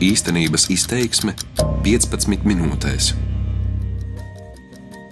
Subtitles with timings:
[0.00, 1.34] Īstenības izteiksme
[1.84, 3.10] 15 minūtēs.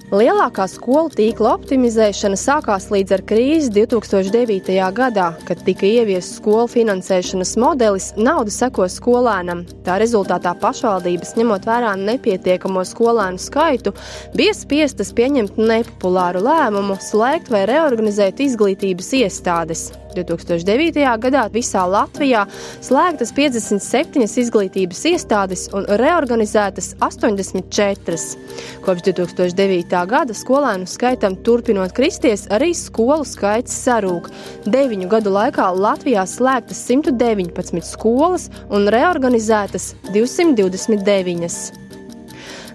[0.08, 4.78] Lielākā skolu tīkla optimizēšana sākās līdz ar krīzi 2009.
[4.96, 9.66] gadā, kad tika ieviests skolu finansēšanas modelis Nauda seko skolēnam.
[9.84, 13.92] Tā rezultātā pašvaldības, ņemot vērā nepietiekamo skolēnu skaitu,
[14.40, 19.90] bija spiestas pieņemt nepopulāru lēmumu slēgt vai reorganizēt izglītības iestādes.
[20.24, 21.04] 2009.
[21.22, 22.44] gadā visā Latvijā
[22.84, 28.18] slēgtas 57 izglītības iestādes un reorganizētas 84.
[28.84, 30.04] Kopš 2009.
[30.10, 34.30] gada skolēnu skaitam turpinot kristies, arī skolu skaits sarūk.
[34.68, 41.87] Deviņu gadu laikā Latvijā slēgtas 119 skolas un reorganizētas 229.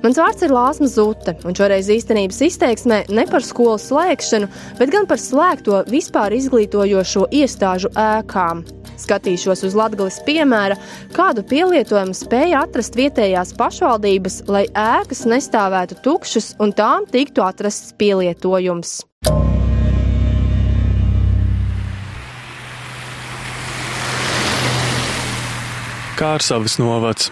[0.03, 5.05] Mans vārds ir Lāsma Zute, un šoreiz īstenības izteiksmē ne par skolu slēgšanu, bet gan
[5.07, 8.65] par slēgto vispār izglītojošo iestāžu ēkām.
[8.99, 10.75] Skatīšos uz Latvijas piemēra,
[11.15, 18.97] kādu pielietojumu spēja atrast vietējās pašvaldības, lai ēkas nestāvētu tukšas un tām tiktu atrasts pielietojums.
[26.19, 27.31] Kārsavas novads.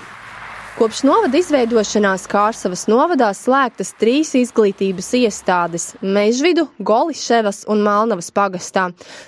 [0.71, 8.85] Kopš novada izveidošanās Kārsavas novadā slēgtas trīs izglītības iestādes- Mežvidu, Goliševas un Malnavas pagastā.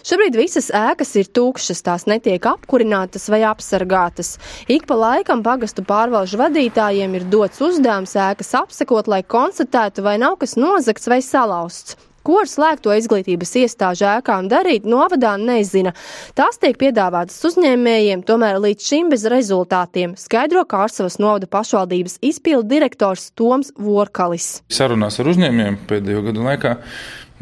[0.08, 4.38] Šobrīd visas ēkas ir tukšas, tās netiek apkurinātas vai apsargātas.
[4.69, 10.39] Ik pa laikam pagastu pārvalžu vadītājiem ir dots uzdevums ēkas apsekot, lai konstatētu, vai nav
[10.39, 11.97] kas nozagts vai salauzts.
[12.23, 15.91] Ko ar slēgto izglītības iestāžu ēkām darīt, novadā nezina.
[16.38, 23.27] Tās tiek piedāvātas uzņēmējiem, tomēr līdz šim bez rezultātiem, skaidro Kārsavas novada pašvaldības izpildu direktors
[23.35, 24.61] Toms Vorkalis.
[24.71, 26.77] Sarunās ar uzņēmējiem pēdējo gadu laikā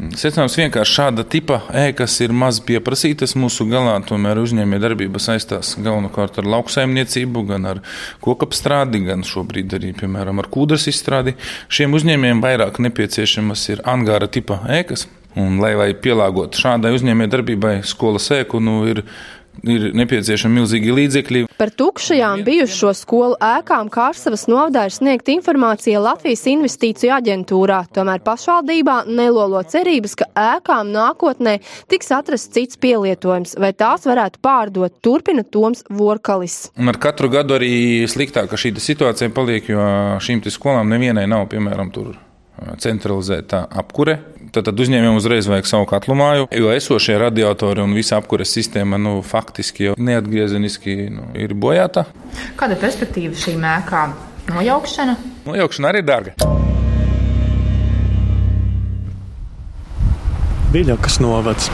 [0.00, 3.36] Secinājums vienkārši šāda tipa ēkas ir maz pieprasītas.
[3.38, 7.82] Mūsu galā tomēr uzņēmējdarbība saistās galvenokārt ar lauksaimniecību, gan ar
[8.24, 11.36] kokapstrādi, gan šobrīd arī, piemēram, ar kūdras izstrādi.
[11.70, 15.06] Šiem uzņēmējiem vairāk nepieciešamas ir angāra tipa ēkas.
[15.38, 19.04] Un, lai, lai pielāgotu šādai uzņēmējdarbībai, skolas ēku nu, ir
[19.60, 21.42] ir nepieciešami milzīgi līdzekļi.
[21.60, 27.82] Par tukšajām bijušo skolu ēkām Kārsavas novadā ir sniegta informācija Latvijas investīciju aģentūrā.
[27.94, 31.58] Tomēr pašvaldībā nelolo cerības, ka ēkām nākotnē
[31.92, 36.72] tiks atrasts cits pielietojums, vai tās varētu pārdot, turpina Toms Vorkalis.
[36.80, 37.72] Un ar katru gadu arī
[38.10, 39.86] sliktāka šī situācija paliek, jo
[40.22, 42.16] šīm skolām nevienai nav, piemēram, tur
[42.82, 44.18] centralizēta apkure.
[44.52, 48.98] Tad, tad uzņēmējiem uzreiz vajag savu katlu māju, jo esošie radiatori un visa apkures sistēma
[49.00, 52.04] nu, faktiski jau neatgriezeniski nu, ir bojāta.
[52.60, 54.12] Kāda ir perspektīva šīm ēkām?
[54.52, 55.16] Nojaukšana?
[55.48, 56.36] Nojaukšana arī ir dārga.
[60.76, 61.72] Viļakas novads.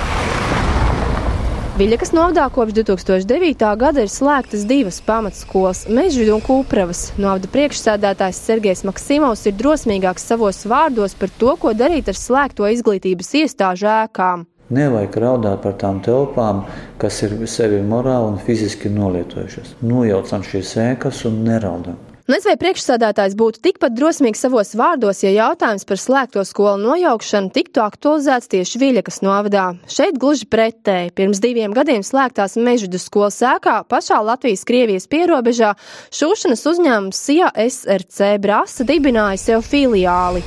[1.78, 3.61] Viļakas novadā kopš 2009.
[3.78, 7.03] gada ir slēgtas divas pamatskolas- Mežģīda un Kūpravas.
[7.22, 13.31] Novada priekšsēdētājs Sergejs Maksimovs ir drosmīgāks savos vārdos par to, ko darīt ar slēgto izglītības
[13.44, 14.44] iestāžu ēkām.
[14.75, 16.65] Nevajag raudāt par tām telpām,
[16.99, 19.77] kas ir sevi morāli un fiziski nolietojušas.
[19.81, 22.07] Nojaucam šīs ēkas un neraudam.
[22.28, 27.81] Nezinu, vai priekšsādātājs būtu tikpat drosmīgs savos vārdos, ja jautājums par slēgto skolu nojaukšanu tiktu
[27.81, 29.65] aktualizēts tieši Viļakas novadā.
[29.89, 31.15] Šeit gluži pretēji.
[31.16, 35.72] Pirms diviem gadiem slēgtās Mežudu skolas sēkā pašā Latvijas-Krievijas pierobežā
[36.12, 40.45] šūšanas uzņēmums SIA SRC Brasa dibināja sev filiāli.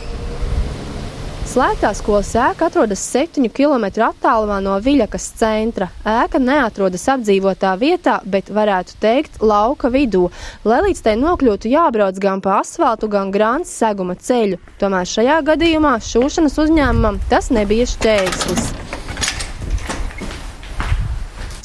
[1.52, 5.90] Slēgtā skolas ēka atrodas 7 km attālumā no Viļakas centra.
[6.08, 10.30] Ēka neatrodas apdzīvotā vietā, bet varētu teikt lauka vidū.
[10.64, 14.62] Lai līdz tai nokļūtu, jābrauc gan pa asfaltu, gan grāns seguma ceļu.
[14.80, 18.72] Tomēr šajā gadījumā šūšanas uzņēmumam tas nebija šķērslis.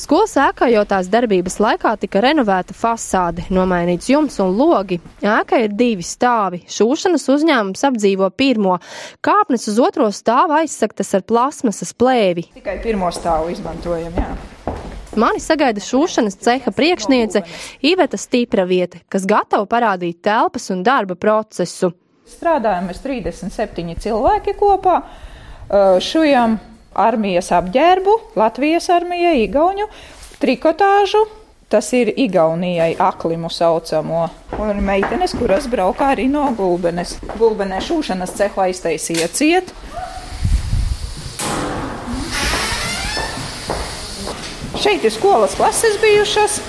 [0.06, 5.00] Skolas ēkā jau tās darbības laikā tika renovēta fasāde, nomainīts jums un logi.
[5.18, 6.60] Ēka ir divi stāvi.
[6.70, 8.76] Šūšanas uzņēmums apdzīvo pirmo.
[9.26, 12.44] Kāpnes uz otro stāvu aizsaktas ar plasmasas plēvi.
[12.54, 14.76] Tikai pirmo stāvu izmantojam, jā.
[15.18, 17.42] Mani sagaida šūšanas ceha priekšniece
[17.90, 21.90] Iveta Stipraviete, kas gatava parādīt telpas un darba procesu.
[22.30, 25.00] Strādājam mēs 37 cilvēki kopā.
[25.98, 26.60] Šujam
[26.96, 29.88] armijas apģērbu, Latvijas armijai, Igauņu
[30.40, 31.26] trikotāžu.
[31.68, 34.28] Tas ir Igaunijai aklimu saucamo.
[34.62, 37.16] Un meitenes, kuras braukā arī no gulbenes.
[37.34, 39.74] Gulbenē šūšanas cehu aiztaisīja ciet.
[44.78, 46.60] Šeit ir skolas klases bijušas.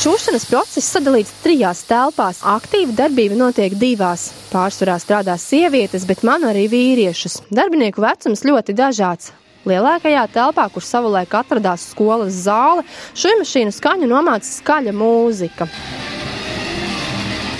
[0.00, 2.44] Šūšanas process sadalīts trijās telpās.
[2.44, 4.30] Aktīva darbība notiek divās.
[4.52, 7.40] Pārsvarā strādā sievietes, bet man arī vīriešus.
[7.48, 9.32] Darbinieku vecums ļoti dažāds.
[9.68, 15.68] Lielākajā telpā, kur savulaik atradās skolas zāle, šī mašīna skaņu nomāca skaļa mūzika.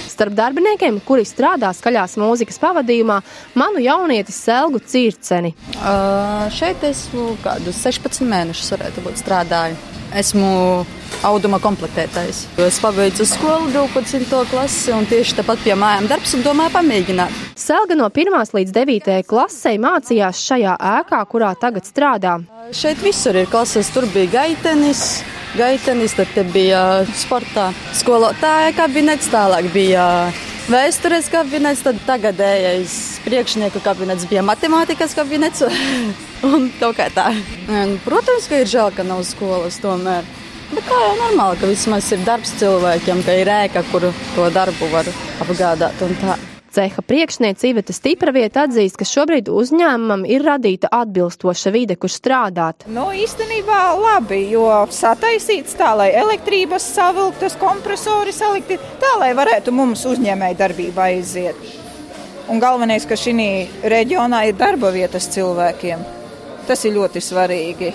[0.09, 3.21] Starp darbiniekiem, kuri strādā skaļās mūzikas pavadījumā,
[3.57, 5.55] manu jaunieti Selgu Circeni.
[5.77, 9.79] Uh, šeit esmu kādus 16 mēnešus, varētu būt strādāju.
[10.21, 10.51] Esmu
[11.27, 12.45] auduma komplektētājs.
[12.61, 14.29] Es pabeidzu skolu 12.
[14.51, 17.41] klasi un tieši tāpat pie mājām darbs un domāju pamēģināt.
[17.61, 18.55] Selga no 1.
[18.57, 19.19] līdz 9.
[19.29, 22.39] klasē mācījās šajā ēkā, kurā tagad strādā.
[22.77, 25.23] Šeit visur ir klases, tur bija gaitenis.
[25.59, 30.05] Gaitenis, tad bija sporta skolotāja kabinets, tālāk bija
[30.71, 32.95] vēstures kabinets, tad tagadējais
[33.27, 35.65] priekšnieku kabinets bija matemātikas kabinets.
[36.47, 37.33] un kaut kā tā.
[37.69, 40.27] Un, protams, ka ir žēl, ka nav skolas tomēr.
[40.71, 44.07] Bet kā jau normāli, ka vismaz ir darbs cilvēkiem, ka ir ēka, kur
[44.37, 45.09] to darbu var
[45.43, 46.39] apgādāt un tā.
[46.71, 52.87] Ceha priekšniece Iveta Stipravieta atzīst, ka šobrīd uzņēmumam ir radīta atbilstoša vide, kur strādāt.
[52.87, 60.07] Nu, īstenībā labi, jo sataisīts tā, lai elektrības savilktas, kompresori salikti, tā, lai varētu mums
[60.07, 61.59] uzņēmēji darbība aiziet.
[62.51, 63.51] Un galvenais, ka šī
[63.91, 66.07] reģionā ir darba vietas cilvēkiem.
[66.71, 67.91] Tas ir ļoti svarīgi.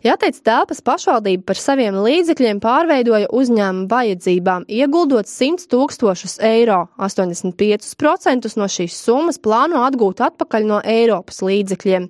[0.00, 6.86] Jāteic, telpas pašvaldība par saviem līdzekļiem pārveidoja uzņēmuma vajadzībām, ieguldot 100 tūkstošus eiro.
[6.96, 12.08] 85% no šīs summas plāno atgūt atpakaļ no Eiropas līdzekļiem.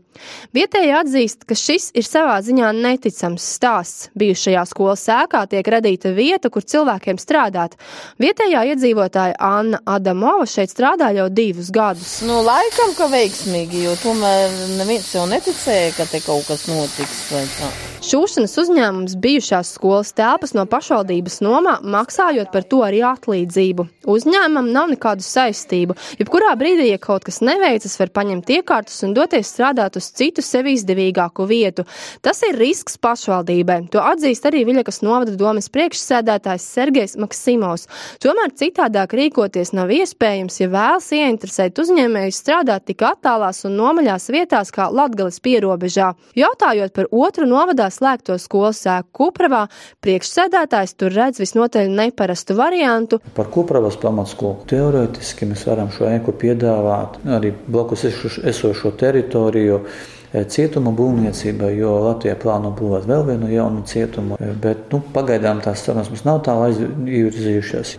[0.54, 4.10] Vietēji atzīst, ka šis ir savā ziņā neticams stāsts.
[4.20, 7.74] Bijušajā skolas sēkā tiek radīta vieta, kur cilvēkiem strādāt.
[8.22, 12.20] Vietējā iedzīvotāja Anna Adamova šeit strādā jau divus gadus.
[12.22, 17.79] Nu, laikam, ka veiksmīgi, jo tomēr neviens jau neticēja, ka te kaut kas notiks.
[18.00, 23.84] Šūšanas uzņēmums bijušās skolas telpas no pašvaldības nomā, maksājot par to arī atlīdzību.
[24.08, 25.94] Uzņēmumam nav nekādu saistību.
[26.18, 30.70] Jebkurā brīdī, ja kaut kas neveicas, var paņemt iekārtas un doties strādāt uz citu sev
[30.72, 31.84] izdevīgāku vietu.
[32.24, 33.82] Tas ir risks pašvaldībai.
[33.92, 37.86] To atzīst arī Viļakas novada domas priekšsēdētājs Sergejs Maksimovs.
[38.24, 44.72] Tomēr citādāk rīkoties nav iespējams, ja vēlas ieinteresēt uzņēmējus strādāt tik attālās un nomaļās vietās
[44.72, 46.14] kā Latgales pierobežā.
[46.40, 49.68] Jautājot par otru novadā slēgto skolu sēku Kupravā,
[50.02, 53.20] priekšsēdētājs tur redz visnotaļ neparastu variantu.
[53.34, 58.04] Par Kupravas pamatskolu teorētiski mēs varam šo ēku piedāvāt arī blakus
[58.42, 59.84] esošo teritoriju.
[60.30, 66.10] Cietuma būvniecībai, jo Latvijā plāno būvēt vēl vienu jaunu cietumu, bet nu, pagaidām tās sarunas
[66.10, 67.96] mums nav tālu aizvirzījušās.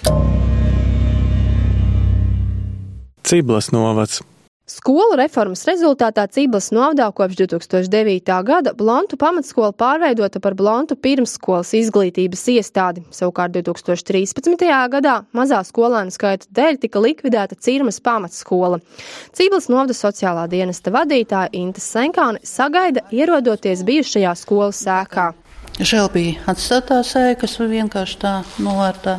[3.27, 4.23] Ciblas novads.
[4.71, 8.29] Skolu reformas rezultātā Cīblas novadā kopš 2009.
[8.47, 13.03] gada Blantu pamatskola pārveidota par Blantu pirmsskolas izglītības iestādi.
[13.11, 14.63] Savukārt 2013.
[14.93, 18.79] gadā mazā skolēnu skaita dēļ tika likvidēta Cirmas pamatskola.
[19.35, 25.33] Cīblas novada sociālā dienesta vadītāja Inta Senkāne sagaida ierodoties bijušajā skolas sēkā.
[25.79, 29.17] Žēl bija atstātās ēkas, vienkārši tā novērtā.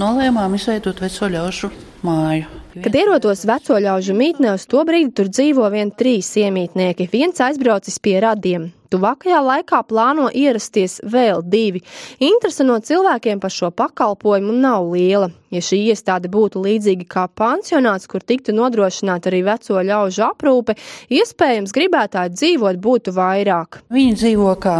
[0.00, 1.72] Nolēmām izveidot veco ļaužu
[2.06, 2.48] māju.
[2.72, 7.10] Kad ierodos veco ļaužu mītnē, uz to brīdi tur dzīvo vien trīs iemītnieki.
[7.12, 8.70] Viens aizbraucis pie radiem.
[8.92, 11.80] Tuvākajā laikā plāno ierasties vēl divi.
[12.20, 15.30] Interese no cilvēkiem par šo pakalpojumu nav liela.
[15.52, 20.76] Ja šī iestāde būtu līdzīga kā pansionāts, kur tiktu nodrošināta arī veco ļaužu aprūpe,
[21.12, 23.82] iespējams, gribētāji dzīvot būtu vairāk.
[23.92, 24.76] Viņi dzīvo kā,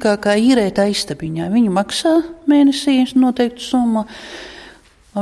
[0.00, 1.50] kā, kā īrētā istabiņā.
[1.52, 2.14] Viņi maksā
[2.48, 4.04] mēnesī noteiktu summu.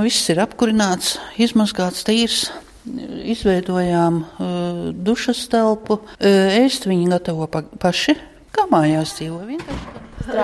[0.03, 2.45] Viss ir apkurināts, izmazgāts, tīrs.
[2.83, 6.01] Izveidojām uh, dušas telpu.
[6.19, 8.17] Uh, ēst viņi gatavo pa, paši,
[8.52, 9.42] kā mājās dzīvo.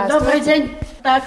[0.08, 0.70] Добрый день.
[1.04, 1.24] Так,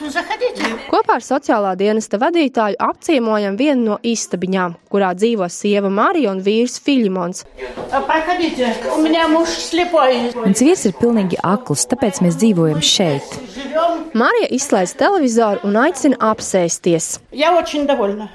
[0.00, 0.66] ну, заходите.
[0.92, 6.76] Kopā ar sociālā dienesta vadītāju apciemojam vienu no istabiņām, kurā dzīvo sieva Marija un vīrs
[6.84, 7.46] Filimons.
[7.88, 10.34] Проходите, у меня муж слепой.
[10.36, 13.24] Mans vīrs ir pilnīgi akls, tāpēc mēs dzīvojam šeit.
[14.12, 17.20] Marija izslēdz televizoru un aicina apsēsties.
[17.32, 18.28] Я очень довольна,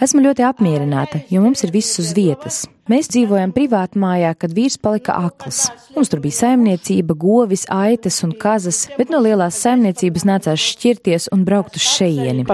[0.00, 2.64] Esmu ļoti apmierināta, jo mums ir viss uz vietas.
[2.88, 5.66] Mēs dzīvojam privātu mājā, kad vīrs palika akls.
[5.92, 11.42] Mums tur bija saimniecība, govis, aitas un kazas, bet no lielās saimniecības nācās šķirties un
[11.44, 12.46] braukt uz šejieni.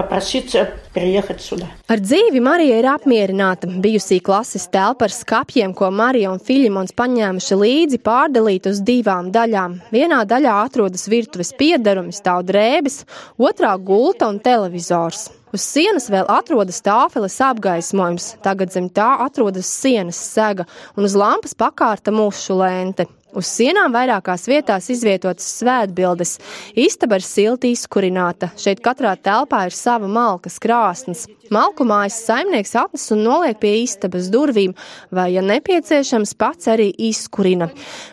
[1.87, 3.71] Ar dzīvi Marija ir apmierināta.
[3.85, 9.79] Bijusī klases telpa ar skapjiem, ko Marija un Filimons paņēmuši līdzi, pārdalīta uz divām daļām.
[9.95, 13.05] Vienā daļā atrodas virtuves piedarumi, stāv drēbes,
[13.39, 15.29] otrā gulta un televizors.
[15.53, 20.65] Uz sienas vēl atrodas tāfeles apgaismojums, tagad zem tā atrodas sienas sega
[20.97, 23.05] un uz lampas pakārta mušu lente.
[23.35, 26.37] Uz sienām vairākās vietās izvietotas svētbildes.
[26.79, 28.53] Istaba ir silti izkurināta.
[28.55, 31.25] Šeit katrā telpā ir sava malkas krāsnes.
[31.53, 34.71] Malku mājas saimnieks atnes un noliek pie istabas durvīm,
[35.13, 37.67] vai, ja nepieciešams, pats arī izkurina.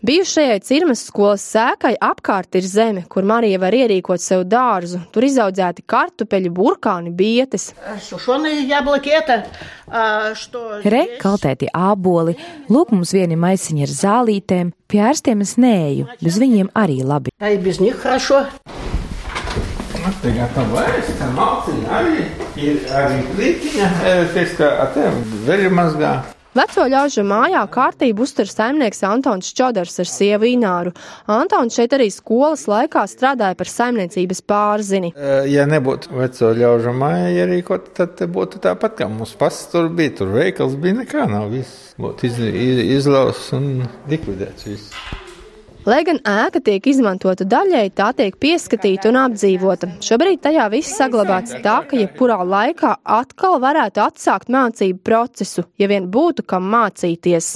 [0.05, 5.00] Bijušajai cirmas skolas sēkai apkārt ir zeme, kur Marija var ierīkot sev dārzu.
[5.14, 7.71] Tur izaudzēti kartupeļi, burkāni, bietes.
[10.93, 12.37] Re, kaltēti āboli,
[12.73, 17.33] lūk mums vieni maisiņi ar zālītēm, pie ārstiem es neeju, bez viņiem arī labi.
[20.23, 22.25] Tagad tā vairs, tā malciņa arī
[22.59, 23.89] ir arī plītiņa,
[24.35, 26.13] pēc kā tev veļu mazgā.
[26.52, 30.90] Veco ļaužu mājā kārtību uztur saimnieks Antons Čodars ar sievu Ināru.
[31.32, 35.14] Antons šeit arī skolas laikā strādāja par saimniecības pārzini.
[35.49, 40.12] Ja nebūtu veco ļaužu māja ierīkot, tad būtu tāpat kā mums pasts tur bija.
[40.21, 41.97] Tur veikals bija nekā nav viss.
[41.97, 45.22] Būtu iz, iz, izlausts un likvidēts viss.
[45.83, 49.89] Lai gan ēka tiek izmantota daļai, tā tiek pieskatīta un apdzīvota.
[50.07, 56.07] Šobrīd tajā viss saglabāts tā, ka jebkurā laikā atkal varētu atsākt mācību procesu, ja vien
[56.07, 57.51] būtu kam mācīties.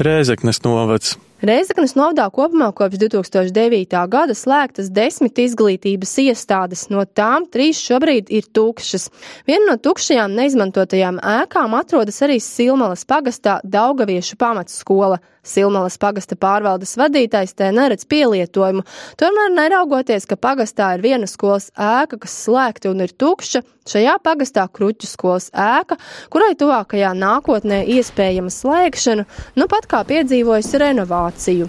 [0.00, 1.18] Rēzeknes novads.
[1.44, 3.98] Reizeknas novadā kopumā kopš 2009.
[4.08, 9.10] gada slēgtas desmit izglītības iestādes, no tām trīs šobrīd ir tukšas.
[9.44, 15.20] Viena no tukšajām neizmantotajām ēkām atrodas arī Silmalas pagastā Daugaviešu pamatskola.
[15.46, 18.82] Silmalas pagasta pārvaldes vadītājs te neredz pielietojumu,
[19.20, 24.66] tomēr neraugoties, ka pagastā ir viena skolas ēka, kas slēgta un ir tukša, šajā pagastā
[24.66, 26.00] kruķu skolas ēka,
[26.34, 30.82] kurai tuvākajā nākotnē iespējama slēgšana, nu pat kā piedzīvojusi
[31.26, 31.68] renovāciju.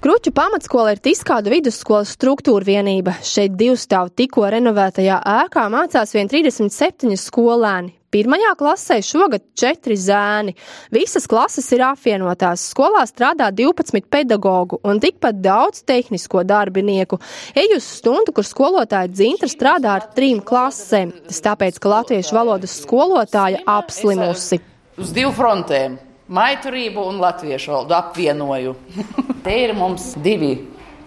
[0.00, 3.18] Kruķu pamatskola ir Tiskāda vidusskolas struktūra vienība.
[3.20, 7.92] Šeit divstāvu tikko renovētajā ēkā mācās vien 37 skolēni.
[8.10, 10.56] Pirmajā klasē šogad četri zēni.
[10.90, 12.64] Visas klases ir apvienotās.
[12.72, 17.20] Skolā strādā 12 pedagoģu un tikpat daudz tehnisko darbinieku.
[17.54, 21.12] Eju uz stundu, kur skolotāja Dzintra strādā ar trim klasēm.
[21.28, 24.58] Tas tāpēc, ka latviešu valodas skolotāja apslimusi.
[24.98, 28.76] Uz divu frontēm- maiturību un latviešu valodu apvienoju.
[29.44, 30.54] Te ir mums divi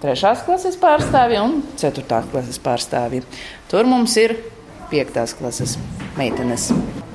[0.04, 3.24] trešās klases pārstāvji un ceturtās klases pārstāvji.
[3.72, 4.36] Tur mums ir
[4.92, 5.78] piektās klases
[6.20, 6.72] meitenes.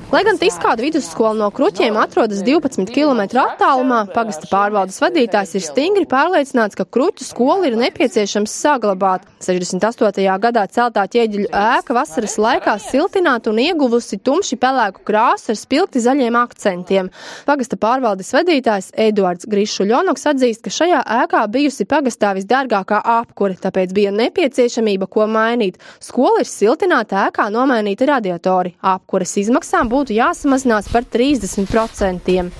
[0.09, 6.07] Lai gan Tiskāda vidusskola no kruķiem atrodas 12 km attālumā, pagasta pārvaldes vadītājs ir stingri
[6.09, 9.27] pārliecināts, ka kruķu skolu ir nepieciešams saglabāt.
[9.45, 10.25] 68.
[10.41, 16.39] gadā celtā ķieģeļu ēka vasaras laikā siltināta un ieguvusi tumši pelēku krāsu ar spilgti zaļiem
[16.41, 17.11] akcentiem.
[17.45, 24.15] Pagasta pārvaldes vadītājs Eduards Grišuļonoks atzīst, ka šajā ēkā bijusi pagastā visdārgākā apkure, tāpēc bija
[24.17, 25.77] nepieciešamība ko mainīt.
[26.01, 28.73] Skola ir siltināta ēkā nomainīti radiatori.
[28.81, 32.51] Apkures izmaksām būtu būtu jāsamazinās par 30%.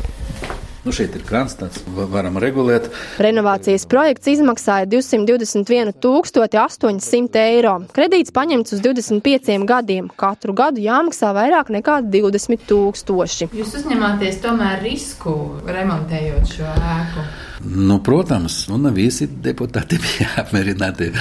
[0.80, 2.86] Nu, šeit ir krāns, tāds varam regulēt.
[3.20, 7.84] Renovācijas projekts izmaksāja 221,800 eiro.
[7.96, 10.08] Kredīts paņemts uz 25 gadiem.
[10.24, 13.50] Katru gadu jāmaksā vairāk nekā 20 tūkstoši.
[13.60, 15.34] Jūs uzņemāties tomēr risku
[15.68, 17.22] remontējot šo ēku?
[17.66, 21.12] Nu, protams, nu, ne visi deputāti bija apmierināti,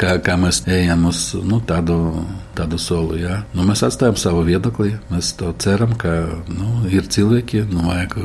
[0.00, 1.98] kā, kā mēs ejam uz nu, tādu,
[2.58, 3.22] tādu soli.
[3.22, 3.42] Ja?
[3.54, 6.18] Nu, mēs atstājam savu viedokli, mēs to ceram, ka
[6.50, 8.18] nu, ir cilvēki, nu, vajag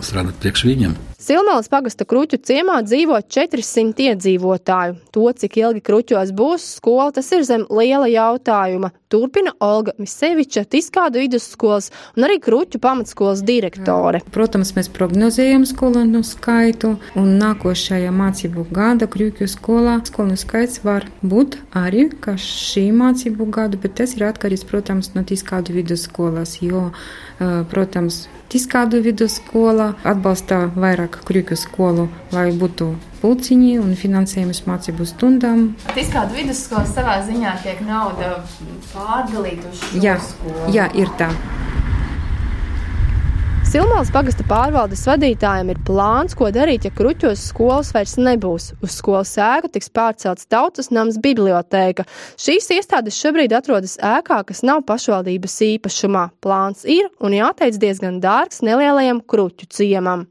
[0.00, 0.98] strādāt priekš viņiem.
[1.20, 4.94] Silmālas pagasta kruķu ciemā dzīvo 400 iedzīvotāju.
[5.12, 8.88] To, cik ilgi kruķos būs skola, tas ir zem liela jautājuma.
[9.12, 14.22] Turpina Olga Miseviča, Tiskādu vidusskolas un arī kruķu pamatskolas direktore.
[14.32, 21.60] Protams, mēs prognozējam skolēnu skaitu un nākošajā mācību gada kruķu skolā skolēnu skaits var būt
[21.76, 26.88] arī kā šī mācību gada, bet tas ir atkarīgs, protams, no Tiskādu vidusskolas, jo,
[27.68, 32.88] protams, Tiskādu vidusskola atbalsta vairāk krīku skolu, lai būtu
[33.20, 35.62] pulciņi un finansējums mācību stundām.
[35.94, 38.40] Tiskādu vidusskola savā ziņā tiek nauda
[38.90, 40.66] pārdalīta uz šo jā, skolu.
[40.74, 41.30] Jā, ir tā.
[43.70, 48.72] Silmālas pagasta pārvaldes vadītājiem ir plāns, ko darīt, ja kruķos skolas vairs nebūs.
[48.82, 52.02] Uz skolas ēku tiks pārcelts tautas nams bibliotēka.
[52.34, 56.24] Šīs iestādes šobrīd atrodas ēkā, kas nav pašvaldības īpašumā.
[56.42, 60.26] Plāns ir un jāteic diezgan dārgs nelielajam kruķu ciemam.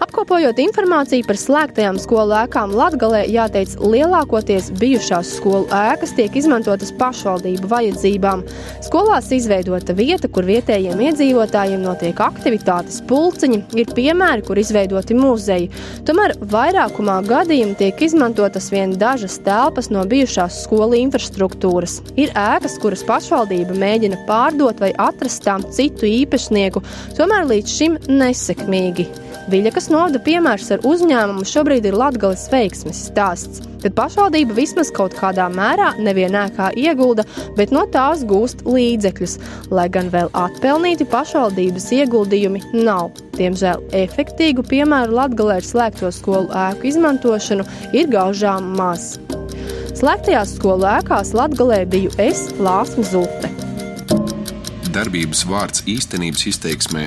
[0.00, 7.68] Apkopojot informāciju par slēgtajām skolu ēkām Latvijā, jāteic, lielākoties bijušās skolu ēkas tiek izmantotas pašvaldību
[7.68, 8.46] vajadzībām.
[8.86, 15.68] Skolās izveidota vieta, kur vietējiem iedzīvotājiem notiek aktivitātes, pulciņi, ir piemēri, kur izveidoti muzeji.
[16.08, 22.00] Tomēr vairākumā gadījumu tiek izmantotas vien dažas telpas no bijušās skolu infrastruktūras.
[22.16, 26.80] Ir ēkas, kuras pašvaldība mēģina pārdot vai atrast tām citu īpašnieku,
[27.20, 29.10] tomēr līdz šim nesekmīgi.
[29.50, 35.48] Viļakas novada piemērs ar uzņēmumu šobrīd ir Latvijas veiksmes stāsts, kad pašvaldība vismaz kaut kādā
[35.50, 36.44] mērā nevienā
[36.78, 37.24] iegulda,
[37.56, 39.38] bet no tās gūst līdzekļus,
[39.74, 43.10] lai gan vēl atpelnīti pašvaldības ieguldījumi nav.
[43.38, 49.16] Diemžēl efektīvu piemēru Latvijā ar slēgto skolu ēku izmantošanu ir gaužām maz.
[49.98, 53.50] Slēgtajās skolu ēkās Latvijā biju es, Lāsma Zute.
[54.90, 57.06] Darbības vārds īstenības izteiksmē